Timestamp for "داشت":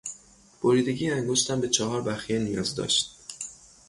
2.75-3.15